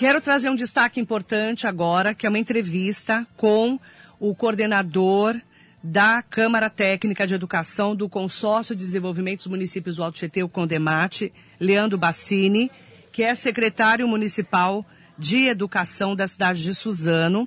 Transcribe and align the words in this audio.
Quero 0.00 0.18
trazer 0.18 0.48
um 0.48 0.54
destaque 0.54 0.98
importante 0.98 1.66
agora, 1.66 2.14
que 2.14 2.24
é 2.24 2.28
uma 2.30 2.38
entrevista 2.38 3.26
com 3.36 3.78
o 4.18 4.34
coordenador 4.34 5.38
da 5.84 6.22
Câmara 6.22 6.70
Técnica 6.70 7.26
de 7.26 7.34
Educação 7.34 7.94
do 7.94 8.08
Consórcio 8.08 8.74
de 8.74 8.82
Desenvolvimento 8.82 9.40
dos 9.40 9.48
Municípios 9.48 9.96
do 9.96 10.02
Alto 10.02 10.16
Tietê, 10.16 10.42
o 10.42 10.48
Condemate, 10.48 11.30
Leandro 11.60 11.98
Bassini, 11.98 12.70
que 13.12 13.22
é 13.22 13.34
secretário 13.34 14.08
municipal 14.08 14.86
de 15.18 15.48
Educação 15.48 16.16
da 16.16 16.26
cidade 16.26 16.62
de 16.62 16.74
Suzano, 16.74 17.46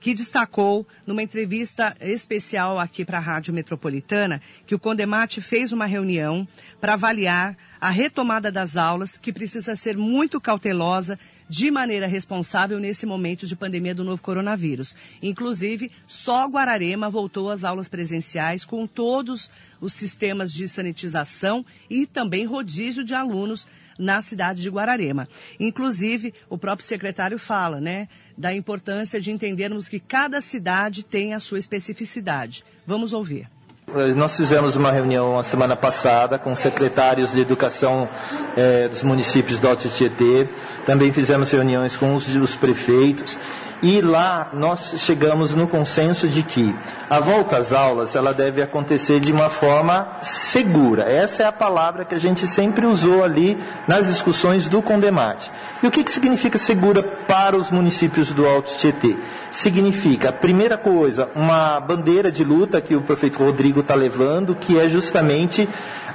que 0.00 0.14
destacou 0.14 0.86
numa 1.06 1.22
entrevista 1.22 1.94
especial 2.00 2.78
aqui 2.78 3.04
para 3.04 3.18
a 3.18 3.20
Rádio 3.20 3.52
Metropolitana 3.52 4.40
que 4.66 4.74
o 4.74 4.78
Condemate 4.78 5.40
fez 5.42 5.72
uma 5.72 5.86
reunião 5.86 6.48
para 6.80 6.94
avaliar 6.94 7.56
a 7.80 7.90
retomada 7.90 8.50
das 8.52 8.76
aulas, 8.76 9.16
que 9.16 9.32
precisa 9.32 9.74
ser 9.74 9.96
muito 9.96 10.40
cautelosa 10.40 11.18
de 11.48 11.70
maneira 11.70 12.06
responsável 12.06 12.78
nesse 12.78 13.06
momento 13.06 13.46
de 13.46 13.56
pandemia 13.56 13.94
do 13.94 14.04
novo 14.04 14.22
coronavírus. 14.22 14.94
Inclusive, 15.22 15.90
só 16.06 16.46
Guararema 16.46 17.10
voltou 17.10 17.50
às 17.50 17.64
aulas 17.64 17.88
presenciais 17.88 18.64
com 18.64 18.86
todos 18.86 19.50
os 19.80 19.92
sistemas 19.92 20.52
de 20.52 20.68
sanitização 20.68 21.64
e 21.88 22.06
também 22.06 22.44
rodízio 22.44 23.02
de 23.02 23.14
alunos 23.14 23.66
na 23.98 24.22
cidade 24.22 24.62
de 24.62 24.70
Guararema. 24.70 25.28
Inclusive, 25.58 26.34
o 26.48 26.58
próprio 26.58 26.86
secretário 26.86 27.38
fala, 27.38 27.80
né, 27.80 28.08
da 28.36 28.54
importância 28.54 29.20
de 29.20 29.30
entendermos 29.30 29.88
que 29.88 30.00
cada 30.00 30.40
cidade 30.40 31.02
tem 31.02 31.34
a 31.34 31.40
sua 31.40 31.58
especificidade. 31.58 32.64
Vamos 32.86 33.12
ouvir. 33.12 33.48
Eh, 33.94 34.14
nós 34.14 34.36
fizemos 34.36 34.76
uma 34.76 34.92
reunião 34.92 35.38
a 35.38 35.42
semana 35.42 35.74
passada 35.74 36.38
com 36.38 36.54
secretários 36.54 37.32
de 37.32 37.40
educação 37.40 38.08
eh, 38.56 38.88
dos 38.88 39.02
municípios 39.02 39.58
do 39.58 39.68
Alto 39.68 39.88
Tietê. 39.88 40.48
Também 40.86 41.12
fizemos 41.12 41.50
reuniões 41.50 41.96
com 41.96 42.14
os, 42.14 42.28
os 42.28 42.54
prefeitos 42.54 43.36
e 43.82 44.00
lá 44.00 44.50
nós 44.52 44.94
chegamos 44.98 45.54
no 45.54 45.66
consenso 45.66 46.28
de 46.28 46.42
que 46.42 46.74
a 47.08 47.18
volta 47.18 47.56
às 47.56 47.72
aulas 47.72 48.14
ela 48.14 48.32
deve 48.32 48.62
acontecer 48.62 49.20
de 49.20 49.32
uma 49.32 49.48
forma 49.48 50.06
segura. 50.22 51.10
Essa 51.10 51.44
é 51.44 51.46
a 51.46 51.52
palavra 51.52 52.04
que 52.04 52.14
a 52.14 52.18
gente 52.18 52.46
sempre 52.46 52.86
usou 52.86 53.24
ali 53.24 53.58
nas 53.88 54.06
discussões 54.06 54.68
do 54.68 54.82
Condemate. 54.82 55.50
E 55.82 55.86
o 55.86 55.90
que, 55.90 56.04
que 56.04 56.10
significa 56.10 56.58
segura 56.58 57.02
para 57.02 57.56
os 57.56 57.70
municípios 57.70 58.28
do 58.30 58.46
Alto 58.46 58.76
Tietê? 58.76 59.16
Significa, 59.50 60.30
primeira 60.30 60.76
coisa, 60.76 61.28
uma 61.34 61.80
bandeira 61.80 62.30
de 62.30 62.44
luta 62.44 62.80
que 62.80 62.94
o 62.94 63.00
prefeito 63.00 63.42
Rodrigo 63.42 63.80
está 63.80 63.94
levando, 63.94 64.54
que 64.54 64.78
é 64.78 64.88
justamente 64.88 65.68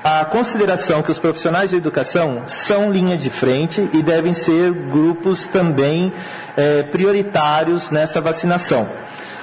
a 0.08 0.24
consideração 0.24 1.02
que 1.02 1.10
os 1.12 1.18
profissionais 1.18 1.72
de 1.72 1.78
educação 1.78 2.44
são 2.46 2.92
linha 2.92 3.18
de 3.18 3.32
frente 3.32 3.90
e 3.92 4.04
devem 4.04 4.36
ser 4.36 4.72
grupos 4.72 5.48
também 5.48 6.14
é, 6.56 6.84
prioritários 6.84 7.90
nessa 7.90 8.22
vacinação. 8.22 8.88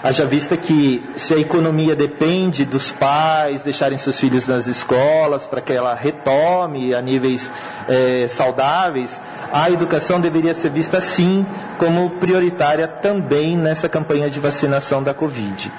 Haja 0.04 0.24
vista 0.24 0.56
que 0.56 1.02
se 1.16 1.34
a 1.34 1.36
economia 1.36 1.96
depende 1.96 2.64
dos 2.64 2.92
pais 2.92 3.64
deixarem 3.64 3.98
seus 3.98 4.20
filhos 4.20 4.46
nas 4.46 4.68
escolas 4.68 5.48
para 5.48 5.60
que 5.60 5.72
ela 5.72 5.96
retome 5.96 6.94
a 6.94 7.02
níveis 7.02 7.50
é, 7.88 8.28
saudáveis, 8.28 9.20
a 9.52 9.68
educação 9.68 10.20
deveria 10.20 10.54
ser 10.54 10.70
vista 10.70 11.00
sim 11.00 11.44
como 11.76 12.08
prioritária 12.08 12.86
também 12.86 13.56
nessa 13.56 13.88
campanha 13.88 14.30
de 14.30 14.38
vacinação 14.38 15.02
da 15.02 15.12
Covid. 15.12 15.72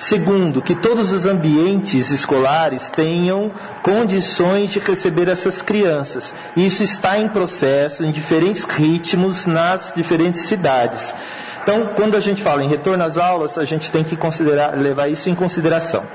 Segundo, 0.00 0.62
que 0.62 0.74
todos 0.74 1.12
os 1.12 1.26
ambientes 1.26 2.10
escolares 2.10 2.88
tenham 2.88 3.52
condições 3.82 4.72
de 4.72 4.78
receber 4.78 5.28
essas 5.28 5.60
crianças. 5.60 6.34
Isso 6.56 6.82
está 6.82 7.18
em 7.18 7.28
processo, 7.28 8.02
em 8.02 8.10
diferentes 8.10 8.64
ritmos, 8.64 9.44
nas 9.44 9.92
diferentes 9.94 10.40
cidades. 10.40 11.14
Então, 11.62 11.92
quando 11.94 12.16
a 12.16 12.20
gente 12.20 12.42
fala 12.42 12.64
em 12.64 12.68
retorno 12.68 13.04
às 13.04 13.18
aulas, 13.18 13.58
a 13.58 13.64
gente 13.66 13.92
tem 13.92 14.02
que 14.02 14.16
considerar, 14.16 14.74
levar 14.74 15.08
isso 15.08 15.28
em 15.28 15.34
consideração. 15.34 16.06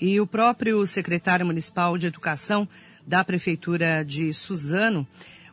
E 0.00 0.20
o 0.20 0.26
próprio 0.26 0.84
secretário 0.88 1.46
municipal 1.46 1.96
de 1.96 2.08
Educação 2.08 2.68
da 3.06 3.22
Prefeitura 3.22 4.04
de 4.04 4.32
Suzano 4.34 5.06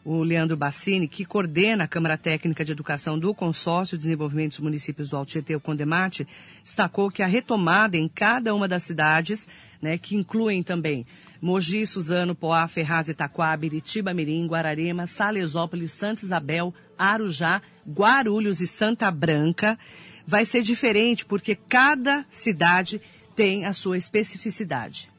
o 0.03 0.23
Leandro 0.23 0.57
Bassini, 0.57 1.07
que 1.07 1.23
coordena 1.23 1.83
a 1.83 1.87
Câmara 1.87 2.17
Técnica 2.17 2.65
de 2.65 2.71
Educação 2.71 3.19
do 3.19 3.33
Consórcio 3.33 3.97
de 3.97 4.03
Desenvolvimento 4.03 4.51
dos 4.51 4.59
Municípios 4.59 5.09
do 5.09 5.17
Alto 5.17 5.31
Tietê, 5.31 5.55
o 5.55 5.59
Condemate, 5.59 6.27
destacou 6.63 7.11
que 7.11 7.21
a 7.21 7.27
retomada 7.27 7.97
em 7.97 8.07
cada 8.07 8.55
uma 8.55 8.67
das 8.67 8.83
cidades, 8.83 9.47
né, 9.81 9.97
que 9.97 10.15
incluem 10.15 10.63
também 10.63 11.05
Mogi, 11.39 11.85
Suzano, 11.85 12.33
Poá, 12.33 12.67
Ferraz, 12.67 13.09
Itaquá, 13.09 13.55
Biritiba, 13.55 14.13
Mirim, 14.13 14.47
Guararema, 14.47 15.05
Salesópolis, 15.05 15.91
Santa 15.91 16.23
Isabel, 16.23 16.73
Arujá, 16.97 17.61
Guarulhos 17.87 18.61
e 18.61 18.67
Santa 18.67 19.09
Branca, 19.11 19.77
vai 20.25 20.45
ser 20.45 20.63
diferente 20.63 21.25
porque 21.25 21.55
cada 21.55 22.25
cidade 22.29 23.01
tem 23.35 23.65
a 23.65 23.73
sua 23.73 23.97
especificidade. 23.97 25.10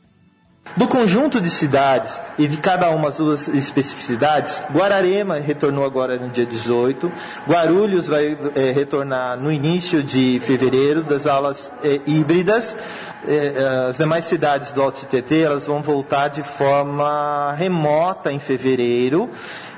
Do 0.75 0.89
conjunto 0.89 1.39
de 1.39 1.51
cidades 1.51 2.19
e 2.39 2.49
de 2.49 2.57
cada 2.57 2.89
uma 2.89 3.05
das 3.05 3.17
suas 3.17 3.49
especificidades, 3.49 4.63
Guararema 4.73 5.39
retornou 5.39 5.85
agora 5.85 6.17
no 6.17 6.31
dia 6.31 6.47
18, 6.47 7.13
Guarulhos 7.47 8.07
vai 8.07 8.39
é, 8.55 8.71
retornar 8.71 9.37
no 9.37 9.53
início 9.53 10.03
de 10.03 10.41
fevereiro 10.47 11.03
das 11.03 11.27
aulas 11.27 11.71
é, 11.85 12.01
híbridas, 12.07 12.75
é, 13.29 13.87
as 13.91 13.99
demais 13.99 14.25
cidades 14.25 14.73
do 14.73 14.81
Alto 14.81 15.05
TT 15.05 15.41
elas 15.41 15.67
vão 15.67 15.83
voltar 15.83 16.29
de 16.29 16.43
forma 16.43 17.53
remota 17.53 18.33
em 18.33 18.39
fevereiro 18.39 19.29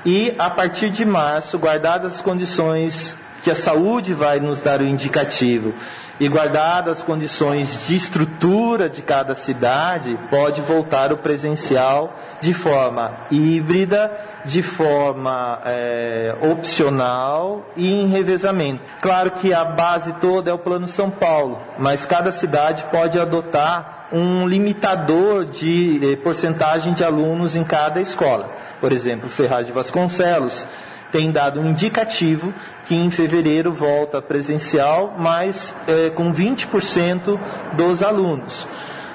e 0.05 0.33
a 0.39 0.49
partir 0.49 0.89
de 0.91 1.03
março, 1.03 1.57
guardadas 1.57 2.15
as 2.15 2.21
condições 2.21 3.17
que 3.43 3.51
a 3.51 3.55
saúde 3.55 4.13
vai 4.13 4.39
nos 4.39 4.61
dar 4.61 4.79
o 4.79 4.85
indicativo 4.87 5.73
e 6.19 6.27
guardadas 6.29 6.99
as 6.99 7.03
condições 7.03 7.85
de 7.87 7.95
estrutura 7.95 8.64
de 8.77 9.01
cada 9.01 9.33
cidade, 9.33 10.19
pode 10.29 10.61
voltar 10.61 11.11
o 11.13 11.17
presencial 11.17 12.15
de 12.41 12.53
forma 12.53 13.13
híbrida, 13.31 14.11
de 14.43 14.61
forma 14.61 15.59
é, 15.65 16.35
opcional 16.51 17.65
e 17.75 18.01
em 18.01 18.07
revezamento. 18.07 18.81
Claro 19.01 19.31
que 19.31 19.53
a 19.53 19.63
base 19.63 20.13
toda 20.13 20.51
é 20.51 20.53
o 20.53 20.57
Plano 20.57 20.87
São 20.87 21.09
Paulo, 21.09 21.59
mas 21.79 22.05
cada 22.05 22.31
cidade 22.31 22.85
pode 22.91 23.19
adotar 23.19 24.07
um 24.11 24.47
limitador 24.47 25.45
de 25.45 25.99
eh, 26.03 26.15
porcentagem 26.17 26.93
de 26.93 27.03
alunos 27.03 27.55
em 27.55 27.63
cada 27.63 27.99
escola. 27.99 28.49
Por 28.79 28.91
exemplo, 28.91 29.27
Ferraz 29.29 29.65
de 29.65 29.73
Vasconcelos 29.73 30.65
tem 31.11 31.31
dado 31.31 31.59
um 31.59 31.69
indicativo 31.69 32.53
que 32.85 32.95
em 32.95 33.09
fevereiro 33.09 33.71
volta 33.71 34.21
presencial, 34.21 35.15
mas 35.17 35.73
é, 35.87 36.09
com 36.09 36.33
20% 36.33 37.39
dos 37.73 38.03
alunos. 38.03 38.67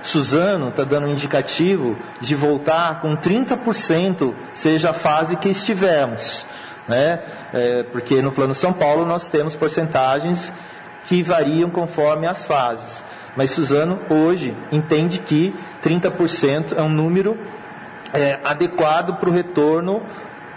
Suzano 0.02 0.68
está 0.68 0.82
dando 0.82 1.06
um 1.06 1.12
indicativo 1.12 1.96
de 2.20 2.34
voltar 2.34 3.00
com 3.00 3.16
30%, 3.16 4.32
seja 4.54 4.90
a 4.90 4.94
fase 4.94 5.36
que 5.36 5.48
estivermos. 5.48 6.46
Né? 6.88 7.20
É, 7.52 7.82
porque 7.84 8.22
no 8.22 8.32
Plano 8.32 8.54
São 8.54 8.72
Paulo 8.72 9.04
nós 9.04 9.28
temos 9.28 9.54
porcentagens 9.54 10.52
que 11.04 11.22
variam 11.22 11.70
conforme 11.70 12.26
as 12.26 12.46
fases. 12.46 13.04
Mas 13.36 13.50
Suzano 13.50 13.98
hoje 14.08 14.56
entende 14.72 15.18
que 15.18 15.54
30% 15.84 16.76
é 16.76 16.82
um 16.82 16.88
número 16.88 17.38
é, 18.12 18.38
adequado 18.44 19.16
para 19.16 19.28
o 19.28 19.32
retorno 19.32 20.02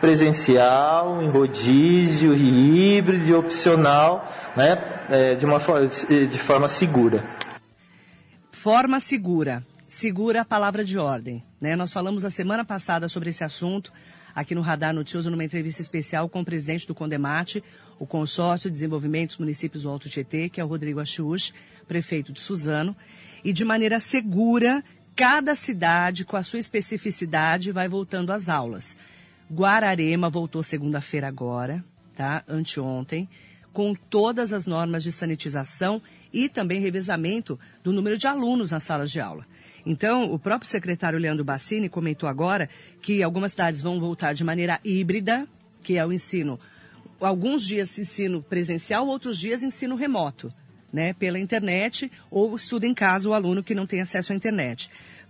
presencial, 0.03 1.23
em 1.23 1.29
rodízio, 1.29 2.35
híbrido 2.35 3.25
e 3.25 3.33
opcional, 3.33 4.29
né, 4.53 4.77
é, 5.09 5.33
de, 5.33 5.45
uma, 5.45 5.59
de 6.29 6.37
forma 6.37 6.67
segura. 6.67 7.23
Forma 8.51 8.99
segura. 8.99 9.65
Segura 9.87 10.41
a 10.41 10.45
palavra 10.45 10.83
de 10.83 10.97
ordem. 10.97 11.41
Né? 11.61 11.77
Nós 11.77 11.93
falamos 11.93 12.25
a 12.25 12.29
semana 12.29 12.65
passada 12.65 13.07
sobre 13.07 13.29
esse 13.29 13.45
assunto 13.45 13.93
aqui 14.35 14.53
no 14.53 14.59
Radar 14.59 14.93
Noticioso, 14.93 15.31
numa 15.31 15.45
entrevista 15.45 15.81
especial 15.81 16.27
com 16.27 16.41
o 16.41 16.45
presidente 16.45 16.85
do 16.85 16.93
Condemate, 16.93 17.63
o 17.97 18.05
Consórcio 18.05 18.69
de 18.69 18.73
Desenvolvimento 18.73 19.29
dos 19.29 19.37
Municípios 19.37 19.83
do 19.83 19.89
Alto 19.89 20.09
Tietê, 20.09 20.49
que 20.49 20.59
é 20.59 20.65
o 20.65 20.67
Rodrigo 20.67 20.99
Achiuch, 20.99 21.53
prefeito 21.87 22.33
de 22.33 22.41
Suzano. 22.41 22.93
E 23.41 23.53
de 23.53 23.63
maneira 23.63 24.01
segura, 24.01 24.83
cada 25.15 25.55
cidade, 25.55 26.25
com 26.25 26.35
a 26.35 26.43
sua 26.43 26.59
especificidade, 26.59 27.71
vai 27.71 27.87
voltando 27.87 28.33
às 28.33 28.49
aulas. 28.49 28.97
Guararema 29.53 30.31
voltou 30.31 30.63
segunda-feira 30.63 31.27
agora, 31.27 31.85
tá? 32.15 32.43
Anteontem, 32.47 33.29
com 33.71 33.93
todas 33.93 34.51
as 34.51 34.65
normas 34.65 35.03
de 35.03 35.11
sanitização 35.11 36.01
e 36.33 36.49
também 36.49 36.81
revezamento 36.81 37.59
do 37.83 37.93
número 37.93 38.17
de 38.17 38.25
alunos 38.25 38.71
nas 38.71 38.83
salas 38.83 39.11
de 39.11 39.21
aula. 39.21 39.45
Então, 39.85 40.31
o 40.31 40.39
próprio 40.39 40.67
secretário 40.67 41.19
Leandro 41.19 41.45
Bassini 41.45 41.87
comentou 41.87 42.27
agora 42.27 42.67
que 42.99 43.21
algumas 43.21 43.51
cidades 43.51 43.79
vão 43.79 43.99
voltar 43.99 44.33
de 44.33 44.43
maneira 44.43 44.79
híbrida, 44.83 45.47
que 45.83 45.97
é 45.97 46.05
o 46.05 46.11
ensino, 46.11 46.59
alguns 47.21 47.63
dias 47.63 47.99
ensino 47.99 48.41
presencial, 48.41 49.05
outros 49.07 49.37
dias 49.37 49.61
ensino 49.61 49.95
remoto, 49.95 50.51
né, 50.91 51.13
pela 51.13 51.37
internet 51.37 52.11
ou 52.31 52.55
estudo 52.55 52.85
em 52.85 52.93
casa 52.93 53.29
o 53.29 53.33
aluno 53.33 53.63
que 53.63 53.75
não 53.75 53.85
tem 53.85 54.01
acesso 54.01 54.33
à 54.33 54.35
internet. 54.35 54.89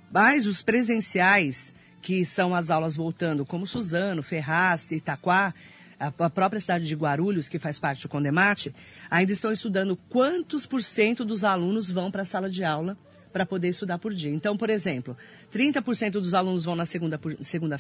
Mas 0.10 0.48
os 0.48 0.64
presenciais 0.64 1.74
que 2.04 2.26
são 2.26 2.54
as 2.54 2.70
aulas 2.70 2.98
voltando, 2.98 3.46
como 3.46 3.66
Suzano, 3.66 4.22
Ferraz, 4.22 4.92
Itaquá, 4.92 5.54
a 5.98 6.30
própria 6.30 6.60
cidade 6.60 6.86
de 6.86 6.94
Guarulhos, 6.96 7.48
que 7.48 7.58
faz 7.58 7.80
parte 7.80 8.02
do 8.02 8.10
Condemate, 8.10 8.76
ainda 9.10 9.32
estão 9.32 9.54
estudando 9.54 9.96
quantos 10.10 10.66
por 10.66 10.84
cento 10.84 11.24
dos 11.24 11.46
alunos 11.46 11.90
vão 11.90 12.12
para 12.12 12.24
a 12.24 12.26
sala 12.26 12.50
de 12.50 12.62
aula 12.62 12.98
para 13.32 13.46
poder 13.46 13.70
estudar 13.70 13.98
por 13.98 14.14
dia. 14.14 14.30
Então, 14.30 14.58
por 14.58 14.70
exemplo, 14.70 15.18
30% 15.52 16.12
dos 16.12 16.34
alunos 16.34 16.66
vão 16.66 16.76
na 16.76 16.86
segunda-feira, 16.86 17.42
segunda 17.42 17.80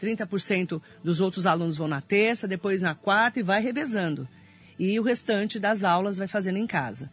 30% 0.00 0.80
dos 1.02 1.20
outros 1.20 1.44
alunos 1.44 1.76
vão 1.76 1.88
na 1.88 2.00
terça, 2.00 2.46
depois 2.46 2.80
na 2.80 2.94
quarta 2.94 3.40
e 3.40 3.42
vai 3.42 3.60
revezando. 3.60 4.28
E 4.78 4.98
o 4.98 5.02
restante 5.02 5.58
das 5.58 5.82
aulas 5.82 6.16
vai 6.16 6.28
fazendo 6.28 6.56
em 6.56 6.68
casa. 6.68 7.10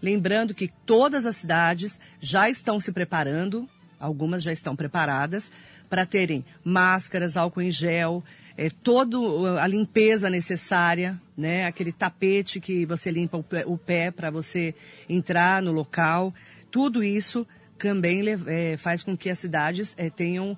Lembrando 0.00 0.54
que 0.54 0.68
todas 0.86 1.26
as 1.26 1.36
cidades 1.36 2.00
já 2.20 2.48
estão 2.48 2.78
se 2.78 2.92
preparando, 2.92 3.68
algumas 4.00 4.42
já 4.42 4.52
estão 4.52 4.74
preparadas, 4.74 5.52
para 5.88 6.06
terem 6.06 6.44
máscaras, 6.64 7.36
álcool 7.36 7.62
em 7.62 7.70
gel, 7.70 8.24
é, 8.56 8.68
toda 8.68 9.16
a 9.62 9.66
limpeza 9.66 10.28
necessária, 10.28 11.20
né? 11.36 11.66
Aquele 11.66 11.92
tapete 11.92 12.60
que 12.60 12.84
você 12.84 13.10
limpa 13.10 13.36
o 13.36 13.42
pé, 13.42 13.64
pé 13.86 14.10
para 14.10 14.30
você 14.30 14.74
entrar 15.08 15.62
no 15.62 15.72
local. 15.72 16.34
Tudo 16.70 17.02
isso 17.02 17.46
também 17.78 18.22
é, 18.46 18.76
faz 18.76 19.02
com 19.02 19.16
que 19.16 19.30
as 19.30 19.38
cidades 19.38 19.94
é, 19.96 20.10
tenham 20.10 20.56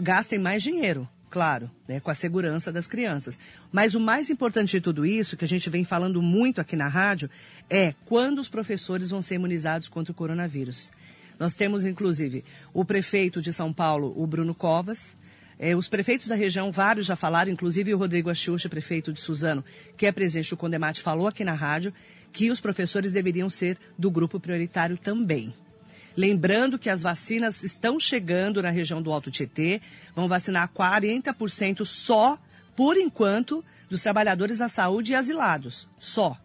gastem 0.00 0.38
mais 0.38 0.62
dinheiro, 0.62 1.08
claro, 1.30 1.70
né, 1.86 2.00
com 2.00 2.10
a 2.10 2.14
segurança 2.14 2.72
das 2.72 2.86
crianças. 2.86 3.38
Mas 3.70 3.94
o 3.94 4.00
mais 4.00 4.30
importante 4.30 4.72
de 4.72 4.80
tudo 4.80 5.04
isso, 5.04 5.36
que 5.36 5.44
a 5.44 5.48
gente 5.48 5.68
vem 5.68 5.84
falando 5.84 6.22
muito 6.22 6.60
aqui 6.60 6.74
na 6.74 6.88
rádio, 6.88 7.30
é 7.68 7.94
quando 8.04 8.38
os 8.38 8.48
professores 8.48 9.10
vão 9.10 9.22
ser 9.22 9.36
imunizados 9.36 9.88
contra 9.88 10.10
o 10.10 10.14
coronavírus. 10.14 10.90
Nós 11.38 11.54
temos, 11.54 11.84
inclusive, 11.84 12.44
o 12.72 12.84
prefeito 12.84 13.40
de 13.42 13.52
São 13.52 13.72
Paulo, 13.72 14.12
o 14.16 14.26
Bruno 14.26 14.54
Covas, 14.54 15.16
é, 15.58 15.74
os 15.76 15.88
prefeitos 15.88 16.28
da 16.28 16.34
região, 16.34 16.72
vários 16.72 17.06
já 17.06 17.16
falaram, 17.16 17.50
inclusive 17.50 17.94
o 17.94 17.98
Rodrigo 17.98 18.30
Achucha, 18.30 18.68
prefeito 18.68 19.12
de 19.12 19.20
Suzano, 19.20 19.64
que 19.96 20.06
é 20.06 20.12
presidente 20.12 20.50
do 20.50 20.56
Condemate, 20.56 21.00
falou 21.00 21.26
aqui 21.26 21.44
na 21.44 21.54
rádio 21.54 21.92
que 22.32 22.50
os 22.50 22.60
professores 22.60 23.12
deveriam 23.12 23.48
ser 23.48 23.78
do 23.96 24.10
grupo 24.10 24.40
prioritário 24.40 24.98
também. 24.98 25.54
Lembrando 26.16 26.78
que 26.78 26.90
as 26.90 27.02
vacinas 27.02 27.62
estão 27.62 27.98
chegando 27.98 28.62
na 28.62 28.70
região 28.70 29.00
do 29.00 29.12
Alto 29.12 29.30
Tietê, 29.30 29.80
vão 30.14 30.28
vacinar 30.28 30.70
40% 30.72 31.84
só, 31.84 32.38
por 32.76 32.96
enquanto, 32.96 33.64
dos 33.88 34.02
trabalhadores 34.02 34.58
da 34.58 34.68
saúde 34.68 35.12
e 35.12 35.14
asilados. 35.14 35.88
Só. 35.98 36.36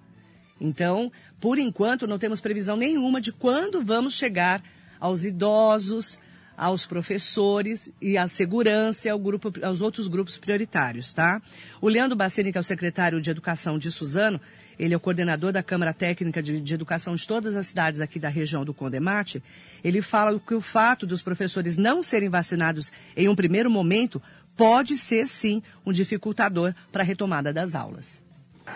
Então, 0.62 1.12
por 1.40 1.58
enquanto, 1.58 2.08
não 2.08 2.20
temos 2.20 2.42
previsão 2.42 2.76
nenhuma 2.76 3.22
de 3.22 3.32
quando 3.32 3.82
vamos 3.82 4.14
chegar 4.14 4.62
aos 5.00 5.24
idosos, 5.24 6.20
aos 6.58 6.86
professores 6.86 7.90
e 8.02 8.18
à 8.18 8.28
segurança 8.28 9.08
e 9.08 9.10
ao 9.10 9.18
grupo, 9.18 9.52
aos 9.64 9.82
outros 9.82 10.08
grupos 10.08 10.38
prioritários, 10.38 11.14
tá? 11.14 11.42
O 11.80 11.88
Leandro 11.88 12.18
Bacini, 12.18 12.52
que 12.52 12.58
é 12.58 12.62
o 12.62 12.64
secretário 12.64 13.22
de 13.22 13.30
Educação 13.30 13.80
de 13.80 13.90
Suzano, 13.90 14.42
ele 14.78 14.94
é 14.94 14.98
o 14.98 15.00
coordenador 15.00 15.52
da 15.52 15.64
Câmara 15.64 15.94
Técnica 15.94 16.42
de, 16.42 16.60
de, 16.60 16.74
Educação 16.74 17.16
de 17.16 17.28
todas 17.28 17.56
as 17.56 17.68
cidades 17.68 18.00
aqui 18.00 18.18
da 18.18 18.30
região 18.30 18.64
do 18.64 18.74
Condemate. 18.74 19.44
Ele 19.84 20.02
fala 20.02 20.40
que 20.40 20.54
o 20.54 20.62
fato 20.62 21.06
dos 21.06 21.22
professores 21.22 21.76
não 21.76 22.02
serem 22.02 22.30
vacinados 22.30 22.92
em 23.16 23.28
um 23.28 23.36
primeiro 23.36 23.70
momento 23.70 24.22
pode 24.56 24.98
ser, 24.98 25.28
sim, 25.28 25.62
um 25.86 25.92
dificultador 25.92 26.74
para 26.92 27.02
a 27.02 27.06
retomada 27.06 27.54
das 27.54 27.76
aulas. 27.76 28.24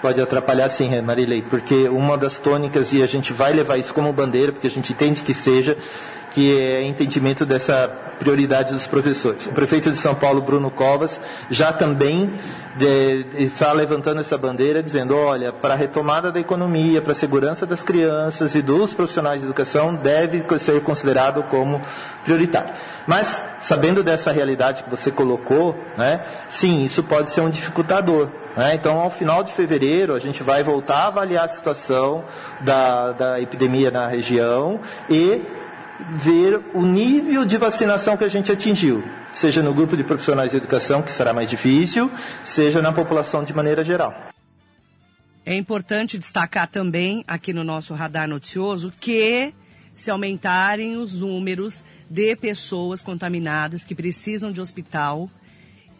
Pode 0.01 0.19
atrapalhar 0.19 0.69
sim, 0.69 1.01
Marilei, 1.01 1.41
porque 1.41 1.87
uma 1.87 2.17
das 2.17 2.37
tônicas, 2.37 2.91
e 2.91 3.01
a 3.01 3.07
gente 3.07 3.31
vai 3.31 3.53
levar 3.53 3.77
isso 3.77 3.93
como 3.93 4.11
bandeira, 4.11 4.51
porque 4.51 4.67
a 4.67 4.71
gente 4.71 4.91
entende 4.91 5.21
que 5.21 5.33
seja, 5.33 5.77
que 6.33 6.59
é 6.59 6.83
entendimento 6.83 7.45
dessa 7.45 7.87
prioridade 8.19 8.73
dos 8.73 8.87
professores. 8.87 9.45
O 9.45 9.51
prefeito 9.51 9.91
de 9.91 9.97
São 9.97 10.15
Paulo, 10.15 10.41
Bruno 10.41 10.71
Covas, 10.71 11.19
já 11.49 11.71
também 11.71 12.33
de, 12.75 13.25
está 13.35 13.71
levantando 13.71 14.19
essa 14.19 14.37
bandeira, 14.37 14.81
dizendo, 14.81 15.15
olha, 15.15 15.51
para 15.51 15.73
a 15.73 15.77
retomada 15.77 16.31
da 16.31 16.39
economia, 16.39 17.01
para 17.01 17.11
a 17.11 17.15
segurança 17.15 17.65
das 17.65 17.83
crianças 17.83 18.55
e 18.55 18.61
dos 18.61 18.93
profissionais 18.93 19.41
de 19.41 19.45
educação, 19.45 19.93
deve 19.93 20.43
ser 20.57 20.81
considerado 20.81 21.43
como 21.43 21.81
prioritário. 22.23 22.73
Mas, 23.05 23.43
sabendo 23.61 24.01
dessa 24.01 24.31
realidade 24.31 24.83
que 24.83 24.89
você 24.89 25.11
colocou, 25.11 25.77
né, 25.97 26.21
sim, 26.49 26.83
isso 26.83 27.03
pode 27.03 27.29
ser 27.29 27.41
um 27.41 27.49
dificultador. 27.49 28.29
Né? 28.55 28.75
Então, 28.75 28.99
ao 28.99 29.11
final 29.11 29.43
de 29.43 29.51
fevereiro, 29.53 30.15
a 30.15 30.19
gente 30.19 30.41
vai 30.41 30.63
voltar 30.63 30.97
a 30.97 31.07
avaliar 31.07 31.45
a 31.45 31.47
situação 31.47 32.23
da, 32.61 33.11
da 33.11 33.41
epidemia 33.41 33.91
na 33.91 34.07
região 34.07 34.79
e 35.09 35.41
ver 35.99 36.59
o 36.73 36.81
nível 36.81 37.45
de 37.45 37.57
vacinação 37.57 38.17
que 38.17 38.23
a 38.23 38.29
gente 38.29 38.51
atingiu, 38.51 39.03
seja 39.31 39.61
no 39.61 39.73
grupo 39.73 39.95
de 39.95 40.03
profissionais 40.03 40.51
de 40.51 40.57
educação, 40.57 41.01
que 41.01 41.11
será 41.11 41.33
mais 41.33 41.49
difícil, 41.49 42.11
seja 42.43 42.81
na 42.81 42.91
população 42.91 43.43
de 43.43 43.53
maneira 43.53 43.83
geral. 43.83 44.13
É 45.45 45.55
importante 45.55 46.17
destacar 46.17 46.67
também 46.67 47.23
aqui 47.27 47.51
no 47.51 47.63
nosso 47.63 47.93
radar 47.93 48.27
noticioso 48.27 48.93
que 48.99 49.53
se 49.93 50.09
aumentarem 50.09 50.97
os 50.97 51.13
números 51.13 51.83
de 52.09 52.35
pessoas 52.35 53.01
contaminadas 53.01 53.83
que 53.83 53.93
precisam 53.93 54.51
de 54.51 54.61
hospital, 54.61 55.29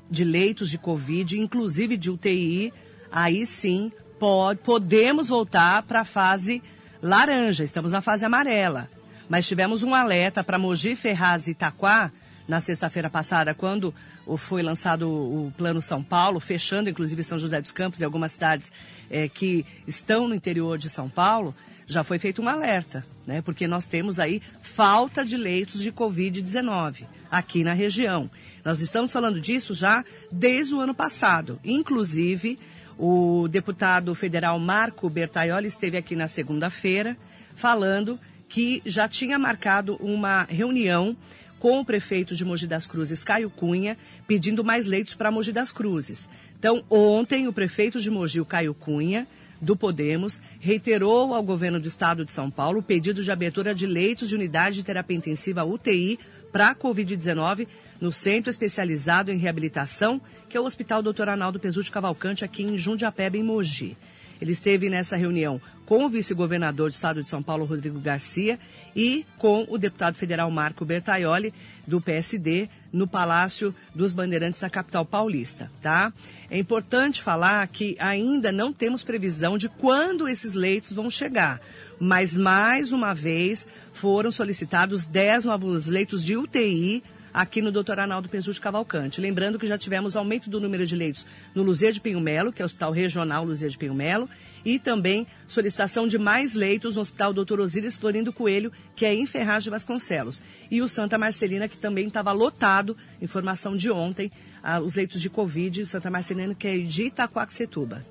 de 0.10 0.24
leitos 0.24 0.69
de 0.69 0.78
Covid, 0.78 1.40
inclusive 1.40 1.98
de 1.98 2.10
UTI, 2.10 2.74
aí 3.12 3.45
sim 3.45 3.92
pode, 4.19 4.60
podemos 4.62 5.28
voltar 5.30 5.84
para 5.84 6.01
a 6.01 6.06
fase 6.06 6.63
laranja, 7.01 7.63
estamos 7.63 7.92
na 7.92 8.01
fase 8.01 8.25
amarela. 8.25 8.90
Mas 9.33 9.47
tivemos 9.47 9.81
um 9.81 9.95
alerta 9.95 10.44
para 10.44 10.59
Mogi, 10.59 10.95
Ferraz 10.95 11.47
e 11.47 11.51
Itaquá 11.53 12.12
na 12.47 12.62
sexta-feira 12.62 13.09
passada, 13.09 13.51
quando 13.51 13.91
foi 14.38 14.62
lançado 14.62 15.09
o 15.09 15.51
Plano 15.57 15.81
São 15.81 16.03
Paulo, 16.03 16.39
fechando 16.39 16.88
inclusive 16.88 17.24
São 17.24 17.39
José 17.39 17.59
dos 17.59 17.71
Campos 17.71 18.00
e 18.00 18.06
algumas 18.06 18.33
cidades 18.33 18.71
é, 19.09 19.27
que 19.27 19.65
estão 19.88 20.27
no 20.27 20.35
interior 20.35 20.77
de 20.77 20.88
São 20.88 21.09
Paulo, 21.09 21.56
já 21.88 22.03
foi 22.03 22.19
feito 22.19 22.44
um 22.44 22.47
alerta, 22.47 23.03
né? 23.25 23.41
Porque 23.41 23.65
nós 23.65 23.88
temos 23.88 24.19
aí 24.19 24.39
falta 24.62 25.25
de 25.25 25.35
leitos 25.35 25.81
de 25.81 25.91
Covid-19 25.91 27.06
aqui 27.31 27.63
na 27.63 27.74
região. 27.74 28.30
Nós 28.63 28.81
estamos 28.81 29.12
falando 29.12 29.41
disso 29.41 29.74
já 29.74 30.06
desde 30.31 30.75
o 30.75 30.80
ano 30.80 30.94
passado. 30.94 31.59
Inclusive, 31.65 32.59
o 33.00 33.47
deputado 33.47 34.13
federal 34.13 34.59
Marco 34.59 35.09
Bertaioli 35.09 35.69
esteve 35.69 35.97
aqui 35.97 36.15
na 36.15 36.27
segunda-feira 36.27 37.18
falando 37.56 38.19
que 38.54 38.84
já 38.86 39.10
tinha 39.10 39.40
marcado 39.40 39.96
uma 39.96 40.44
reunião 40.44 41.18
com 41.58 41.80
o 41.80 41.84
prefeito 41.84 42.36
de 42.36 42.46
Mogi 42.46 42.68
das 42.68 42.86
Cruzes, 42.86 43.24
Caio 43.24 43.50
Cunha, 43.50 43.98
pedindo 44.28 44.64
mais 44.64 44.86
leitos 44.86 45.16
para 45.16 45.32
Mogi 45.32 45.52
das 45.52 45.72
Cruzes. 45.72 46.30
Então, 46.60 46.84
ontem, 46.88 47.48
o 47.48 47.52
prefeito 47.52 48.00
de 48.00 48.12
Mogi, 48.12 48.40
o 48.40 48.46
Caio 48.46 48.76
Cunha, 48.76 49.26
do 49.60 49.76
Podemos, 49.76 50.40
reiterou 50.60 51.33
ao 51.33 51.42
governo 51.42 51.80
do 51.80 51.88
estado 51.88 52.24
de 52.24 52.31
São 52.31 52.52
Paulo 52.52 52.78
o 52.78 52.83
pedido 52.83 53.24
de 53.24 53.31
abertura 53.31 53.74
de 53.74 53.88
leitos 53.88 54.30
de 54.30 54.36
unidade 54.36 54.76
de 54.76 54.83
terapia 54.83 55.18
intensiva 55.18 55.64
UTI 55.64 56.19
para 56.52 56.69
a 56.69 56.76
Covid-19 56.76 57.68
no 58.00 58.12
Centro 58.12 58.52
Especializado 58.52 59.31
em 59.31 59.38
Reabilitação, 59.40 60.22
que 60.48 60.56
é 60.56 60.62
o 60.62 60.66
Hospital 60.66 61.02
Dr. 61.02 61.28
Arnaldo 61.28 61.60
Pesucci 61.60 61.90
Cavalcante, 61.90 62.45
aqui 62.45 62.62
em 62.62 62.78
Jundiapeba, 62.78 63.36
em 63.36 63.42
Mogi. 63.42 63.98
Ele 64.44 64.52
esteve 64.52 64.90
nessa 64.90 65.16
reunião 65.16 65.62
com 65.85 66.04
o 66.04 66.09
vice-governador 66.09 66.90
do 66.90 66.94
estado 66.94 67.23
de 67.23 67.30
São 67.30 67.42
Paulo, 67.42 67.64
Rodrigo 67.64 67.97
Garcia, 67.97 68.59
e 68.94 69.26
com 69.38 69.66
o 69.69 69.78
deputado 69.78 70.16
federal 70.16 70.52
Marco 70.52 70.83
Bertaioli, 70.83 71.54
do 71.88 72.02
PSD, 72.02 72.68
no 72.92 73.07
Palácio 73.07 73.73
dos 73.95 74.12
Bandeirantes 74.12 74.59
na 74.59 74.69
capital 74.69 75.06
paulista, 75.06 75.71
tá? 75.81 76.12
É 76.52 76.59
importante 76.59 77.21
falar 77.21 77.66
que 77.69 77.95
ainda 77.97 78.52
não 78.52 78.73
temos 78.73 79.02
previsão 79.02 79.57
de 79.57 79.69
quando 79.69 80.28
esses 80.28 80.56
leitos 80.56 80.92
vão 80.92 81.09
chegar, 81.09 81.62
mas 81.97 82.38
mais 82.38 82.92
uma 82.92 83.14
vez 83.14 83.66
foram 83.94 84.30
solicitados 84.30 85.07
10 85.07 85.45
novos 85.45 85.88
leitos 85.88 86.21
de 86.21 86.35
UTI 86.35 87.02
aqui 87.33 87.61
no 87.61 87.71
Dr. 87.71 87.99
Arnaldo 87.99 88.30
de 88.30 88.61
Cavalcante. 88.61 89.19
Lembrando 89.19 89.57
que 89.57 89.66
já 89.66 89.78
tivemos 89.78 90.16
aumento 90.16 90.49
do 90.49 90.59
número 90.59 90.85
de 90.85 90.95
leitos 90.95 91.25
no 91.56 91.63
Luzia 91.63 91.92
de 91.92 91.99
Pinho 91.99 92.19
Melo, 92.19 92.54
que 92.54 92.61
é 92.61 92.66
o 92.66 92.68
Hospital 92.68 92.92
Regional 92.92 93.44
Luzia 93.44 93.68
de 93.68 93.78
Pinho 93.78 93.95
Melo, 93.95 94.30
e 94.63 94.78
também 94.78 95.25
solicitação 95.47 96.07
de 96.07 96.18
mais 96.18 96.54
leitos 96.54 96.95
no 96.95 97.02
Hospital 97.02 97.33
Dr. 97.33 97.59
Osíris 97.59 97.97
Florindo 97.97 98.31
Coelho, 98.31 98.71
que 98.95 99.06
é 99.06 99.13
em 99.13 99.25
Ferraz 99.25 99.63
de 99.63 99.69
Vasconcelos. 99.69 100.44
E 100.69 100.81
o 100.81 100.87
Santa 100.87 101.18
Marcelina, 101.18 101.68
que 101.68 101.78
também 101.78 102.07
estava 102.07 102.31
lotado, 102.31 102.95
informação 103.21 103.75
de 103.75 103.90
ontem, 103.90 104.31
ah, 104.61 104.80
os 104.80 104.95
leitos 104.95 105.19
de 105.19 105.30
Covid, 105.30 105.81
o 105.81 105.85
Santa 105.85 106.09
Marcelina, 106.09 106.54
que 106.54 106.68
é 106.68 106.78
de 106.78 107.06
Itacoaxetuba. 107.06 108.06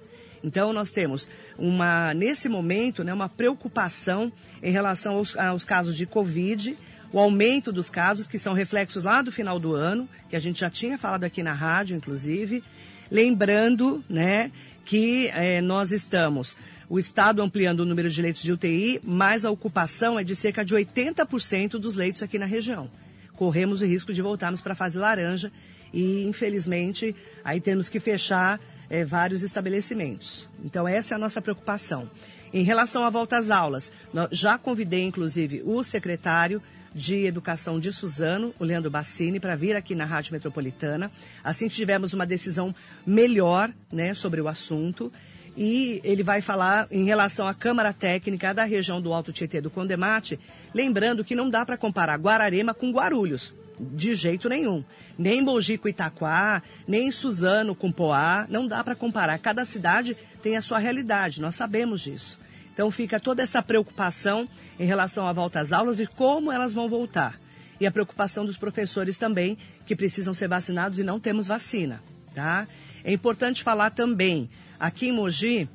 Então, 0.44 0.72
nós 0.72 0.90
temos 0.90 1.28
uma, 1.56 2.12
nesse 2.14 2.48
momento, 2.48 3.04
né, 3.04 3.14
uma 3.14 3.28
preocupação 3.28 4.32
em 4.60 4.72
relação 4.72 5.14
aos, 5.14 5.36
aos 5.36 5.64
casos 5.64 5.96
de 5.96 6.04
Covid 6.04 6.76
o 7.12 7.18
aumento 7.18 7.70
dos 7.70 7.90
casos, 7.90 8.26
que 8.26 8.38
são 8.38 8.54
reflexos 8.54 9.04
lá 9.04 9.20
do 9.20 9.30
final 9.30 9.60
do 9.60 9.74
ano, 9.74 10.08
que 10.30 10.36
a 10.36 10.38
gente 10.38 10.60
já 10.60 10.70
tinha 10.70 10.96
falado 10.96 11.24
aqui 11.24 11.42
na 11.42 11.52
rádio, 11.52 11.96
inclusive. 11.96 12.64
Lembrando, 13.10 14.02
né, 14.08 14.50
que 14.84 15.28
eh, 15.28 15.60
nós 15.60 15.92
estamos, 15.92 16.56
o 16.88 16.98
Estado 16.98 17.42
ampliando 17.42 17.80
o 17.80 17.84
número 17.84 18.08
de 18.08 18.22
leitos 18.22 18.42
de 18.42 18.52
UTI, 18.52 19.00
mas 19.04 19.44
a 19.44 19.50
ocupação 19.50 20.18
é 20.18 20.24
de 20.24 20.34
cerca 20.34 20.64
de 20.64 20.74
80% 20.74 21.72
dos 21.72 21.94
leitos 21.94 22.22
aqui 22.22 22.38
na 22.38 22.46
região. 22.46 22.90
Corremos 23.34 23.82
o 23.82 23.86
risco 23.86 24.12
de 24.12 24.22
voltarmos 24.22 24.60
para 24.60 24.72
a 24.72 24.76
fase 24.76 24.96
laranja 24.96 25.52
e, 25.92 26.24
infelizmente, 26.24 27.14
aí 27.44 27.60
temos 27.60 27.88
que 27.88 28.00
fechar 28.00 28.58
é, 28.88 29.04
vários 29.04 29.42
estabelecimentos. 29.42 30.48
Então, 30.64 30.88
essa 30.88 31.14
é 31.14 31.16
a 31.16 31.18
nossa 31.18 31.42
preocupação. 31.42 32.10
Em 32.52 32.64
relação 32.64 33.04
à 33.04 33.10
volta 33.10 33.38
às 33.38 33.50
aulas, 33.50 33.90
já 34.30 34.58
convidei, 34.58 35.02
inclusive, 35.02 35.62
o 35.64 35.82
secretário 35.82 36.62
de 36.94 37.26
Educação 37.26 37.80
de 37.80 37.92
Suzano, 37.92 38.54
o 38.58 38.64
Leandro 38.64 38.90
Bassini, 38.90 39.40
para 39.40 39.56
vir 39.56 39.74
aqui 39.76 39.94
na 39.94 40.04
Rádio 40.04 40.32
Metropolitana. 40.32 41.10
Assim 41.42 41.68
que 41.68 41.74
tivermos 41.74 42.12
uma 42.12 42.26
decisão 42.26 42.74
melhor 43.06 43.72
né, 43.90 44.14
sobre 44.14 44.40
o 44.40 44.48
assunto. 44.48 45.12
E 45.56 46.00
ele 46.02 46.22
vai 46.22 46.40
falar 46.40 46.86
em 46.90 47.04
relação 47.04 47.46
à 47.46 47.52
Câmara 47.52 47.92
Técnica 47.92 48.54
da 48.54 48.64
região 48.64 49.02
do 49.02 49.12
Alto 49.12 49.32
Tietê 49.32 49.60
do 49.60 49.68
Condemate, 49.68 50.40
lembrando 50.72 51.24
que 51.24 51.34
não 51.34 51.50
dá 51.50 51.64
para 51.66 51.76
comparar 51.76 52.18
Guararema 52.18 52.72
com 52.72 52.90
Guarulhos, 52.90 53.54
de 53.78 54.14
jeito 54.14 54.48
nenhum. 54.48 54.82
Nem 55.18 55.42
Mogi 55.42 55.76
com 55.76 55.88
Itaquá, 55.88 56.62
nem 56.88 57.12
Suzano 57.12 57.74
com 57.74 57.92
Poá, 57.92 58.46
não 58.48 58.66
dá 58.66 58.82
para 58.82 58.96
comparar. 58.96 59.38
Cada 59.38 59.66
cidade 59.66 60.16
tem 60.42 60.56
a 60.56 60.62
sua 60.62 60.78
realidade, 60.78 61.42
nós 61.42 61.54
sabemos 61.54 62.00
disso. 62.00 62.40
Então 62.72 62.90
fica 62.90 63.20
toda 63.20 63.42
essa 63.42 63.62
preocupação 63.62 64.48
em 64.78 64.86
relação 64.86 65.26
à 65.26 65.32
volta 65.32 65.60
às 65.60 65.72
aulas 65.72 66.00
e 66.00 66.06
como 66.06 66.50
elas 66.50 66.72
vão 66.72 66.88
voltar. 66.88 67.38
E 67.78 67.86
a 67.86 67.92
preocupação 67.92 68.44
dos 68.44 68.56
professores 68.56 69.18
também, 69.18 69.58
que 69.84 69.96
precisam 69.96 70.32
ser 70.32 70.48
vacinados 70.48 70.98
e 70.98 71.04
não 71.04 71.20
temos 71.20 71.46
vacina, 71.46 72.02
tá? 72.34 72.66
É 73.04 73.12
importante 73.12 73.62
falar 73.62 73.90
também, 73.90 74.48
aqui 74.78 75.08
em 75.08 75.12
Mogi, 75.12 75.68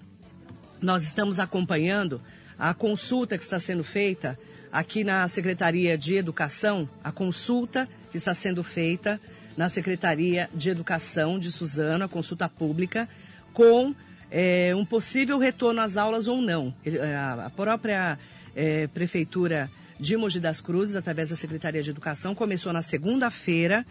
nós 0.81 1.03
estamos 1.03 1.39
acompanhando 1.39 2.21
a 2.57 2.73
consulta 2.73 3.37
que 3.37 3.43
está 3.43 3.59
sendo 3.59 3.83
feita 3.83 4.39
aqui 4.71 5.03
na 5.03 5.27
Secretaria 5.27 5.97
de 5.97 6.15
Educação, 6.15 6.89
a 7.03 7.11
consulta 7.11 7.87
que 8.11 8.17
está 8.17 8.33
sendo 8.33 8.63
feita 8.63 9.19
na 9.55 9.69
Secretaria 9.69 10.49
de 10.53 10.69
Educação 10.69 11.39
de 11.39 11.51
Suzano, 11.51 12.05
a 12.05 12.07
consulta 12.07 12.47
pública, 12.47 13.09
com 13.53 13.93
é, 14.31 14.73
um 14.75 14.85
possível 14.85 15.37
retorno 15.37 15.81
às 15.81 15.97
aulas 15.97 16.27
ou 16.27 16.41
não. 16.41 16.73
A 17.43 17.49
própria 17.49 18.17
é, 18.55 18.87
Prefeitura 18.87 19.69
de 19.99 20.15
Mogi 20.15 20.39
das 20.39 20.61
Cruzes, 20.61 20.95
através 20.95 21.29
da 21.29 21.35
Secretaria 21.35 21.81
de 21.81 21.89
Educação, 21.89 22.35
começou 22.35 22.71
na 22.71 22.81
segunda-feira 22.81 23.85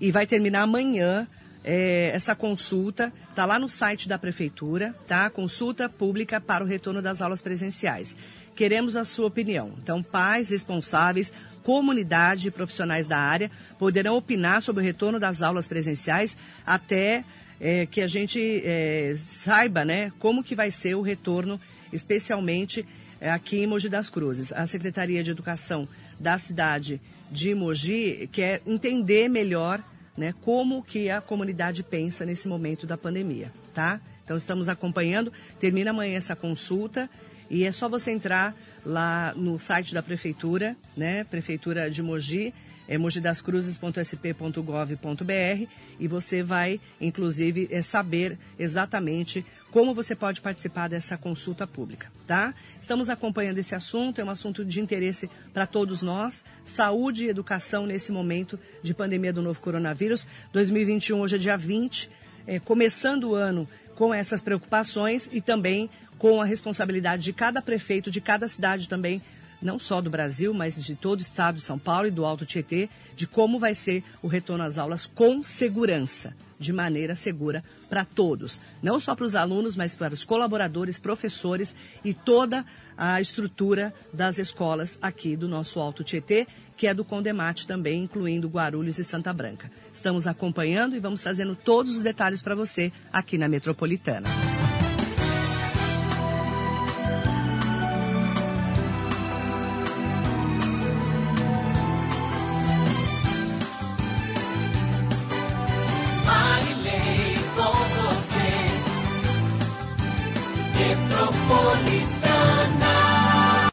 e 0.00 0.10
vai 0.10 0.26
terminar 0.26 0.62
amanhã 0.62 1.26
é, 1.64 2.10
essa 2.14 2.34
consulta. 2.34 3.12
Está 3.30 3.44
lá 3.44 3.58
no 3.58 3.68
site 3.68 4.08
da 4.08 4.18
Prefeitura, 4.18 4.94
tá? 5.06 5.30
Consulta 5.30 5.88
pública 5.88 6.40
para 6.40 6.64
o 6.64 6.66
retorno 6.66 7.00
das 7.00 7.22
aulas 7.22 7.42
presenciais. 7.42 8.16
Queremos 8.54 8.96
a 8.96 9.04
sua 9.04 9.26
opinião. 9.26 9.72
Então, 9.82 10.02
pais 10.02 10.50
responsáveis, 10.50 11.32
comunidade 11.62 12.48
e 12.48 12.50
profissionais 12.50 13.06
da 13.06 13.18
área 13.18 13.50
poderão 13.78 14.16
opinar 14.16 14.62
sobre 14.62 14.82
o 14.82 14.84
retorno 14.84 15.18
das 15.18 15.42
aulas 15.42 15.68
presenciais 15.68 16.36
até 16.66 17.24
é, 17.60 17.86
que 17.86 18.00
a 18.00 18.08
gente 18.08 18.62
é, 18.64 19.14
saiba 19.18 19.84
né, 19.84 20.12
como 20.18 20.42
que 20.42 20.54
vai 20.54 20.70
ser 20.70 20.96
o 20.96 21.00
retorno, 21.00 21.60
especialmente 21.92 22.84
é, 23.20 23.30
aqui 23.30 23.58
em 23.58 23.66
Mogi 23.66 23.88
das 23.88 24.10
Cruzes. 24.10 24.52
A 24.52 24.66
Secretaria 24.66 25.22
de 25.22 25.30
Educação 25.30 25.88
da 26.18 26.36
cidade 26.38 27.00
de 27.30 27.54
Mogi 27.54 28.28
quer 28.32 28.60
entender 28.66 29.28
melhor 29.28 29.82
né, 30.16 30.34
como 30.42 30.82
que 30.82 31.08
a 31.08 31.20
comunidade 31.20 31.82
pensa 31.82 32.26
nesse 32.26 32.48
momento 32.48 32.86
da 32.86 32.98
pandemia, 32.98 33.52
tá? 33.72 34.00
Então 34.24 34.36
estamos 34.36 34.68
acompanhando, 34.68 35.32
termina 35.58 35.90
amanhã 35.90 36.16
essa 36.16 36.36
consulta 36.36 37.08
e 37.52 37.62
é 37.64 37.70
só 37.70 37.86
você 37.86 38.10
entrar 38.10 38.56
lá 38.84 39.34
no 39.36 39.56
site 39.58 39.92
da 39.92 40.02
prefeitura, 40.02 40.74
né, 40.96 41.22
Prefeitura 41.24 41.90
de 41.90 42.02
Mogi, 42.02 42.54
é 42.88 42.96
mogidascruzes.sp.gov.br 42.96 45.66
e 46.00 46.08
você 46.08 46.42
vai, 46.42 46.80
inclusive, 46.98 47.68
é, 47.70 47.82
saber 47.82 48.38
exatamente 48.58 49.44
como 49.70 49.92
você 49.94 50.16
pode 50.16 50.40
participar 50.40 50.88
dessa 50.88 51.18
consulta 51.18 51.66
pública, 51.66 52.10
tá? 52.26 52.54
Estamos 52.80 53.10
acompanhando 53.10 53.58
esse 53.58 53.74
assunto, 53.74 54.18
é 54.20 54.24
um 54.24 54.30
assunto 54.30 54.64
de 54.64 54.80
interesse 54.80 55.30
para 55.52 55.66
todos 55.66 56.00
nós. 56.02 56.44
Saúde 56.64 57.26
e 57.26 57.28
educação 57.28 57.84
nesse 57.86 58.12
momento 58.12 58.58
de 58.82 58.94
pandemia 58.94 59.32
do 59.32 59.42
novo 59.42 59.60
coronavírus. 59.60 60.26
2021, 60.52 61.20
hoje 61.20 61.36
é 61.36 61.38
dia 61.38 61.56
20, 61.56 62.10
é, 62.46 62.58
começando 62.58 63.30
o 63.30 63.34
ano 63.34 63.66
com 63.94 64.12
essas 64.12 64.42
preocupações 64.42 65.30
e 65.32 65.40
também 65.40 65.88
com 66.22 66.40
a 66.40 66.44
responsabilidade 66.44 67.24
de 67.24 67.32
cada 67.32 67.60
prefeito, 67.60 68.08
de 68.08 68.20
cada 68.20 68.46
cidade 68.46 68.88
também 68.88 69.20
não 69.60 69.76
só 69.76 70.00
do 70.00 70.08
Brasil, 70.08 70.54
mas 70.54 70.80
de 70.80 70.94
todo 70.94 71.18
o 71.18 71.22
estado 71.22 71.56
de 71.56 71.64
São 71.64 71.80
Paulo 71.80 72.06
e 72.06 72.12
do 72.12 72.24
Alto 72.24 72.46
Tietê, 72.46 72.88
de 73.16 73.26
como 73.26 73.58
vai 73.58 73.74
ser 73.74 74.04
o 74.22 74.28
retorno 74.28 74.62
às 74.62 74.78
aulas 74.78 75.04
com 75.04 75.42
segurança, 75.42 76.32
de 76.60 76.72
maneira 76.72 77.16
segura 77.16 77.64
para 77.90 78.04
todos. 78.04 78.60
Não 78.80 79.00
só 79.00 79.16
para 79.16 79.26
os 79.26 79.34
alunos, 79.34 79.74
mas 79.74 79.96
para 79.96 80.14
os 80.14 80.24
colaboradores, 80.24 80.96
professores 80.96 81.74
e 82.04 82.14
toda 82.14 82.64
a 82.96 83.20
estrutura 83.20 83.92
das 84.12 84.38
escolas 84.38 84.96
aqui 85.02 85.34
do 85.34 85.48
nosso 85.48 85.80
Alto 85.80 86.04
Tietê, 86.04 86.46
que 86.76 86.86
é 86.86 86.94
do 86.94 87.04
Condemate 87.04 87.66
também, 87.66 88.04
incluindo 88.04 88.46
Guarulhos 88.46 88.96
e 88.96 89.02
Santa 89.02 89.32
Branca. 89.32 89.68
Estamos 89.92 90.28
acompanhando 90.28 90.94
e 90.94 91.00
vamos 91.00 91.20
trazendo 91.20 91.56
todos 91.56 91.96
os 91.96 92.04
detalhes 92.04 92.42
para 92.42 92.54
você 92.54 92.92
aqui 93.12 93.36
na 93.36 93.48
Metropolitana. 93.48 94.28